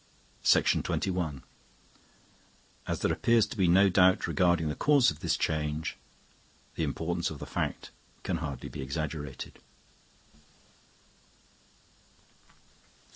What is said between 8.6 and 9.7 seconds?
be exaggerated.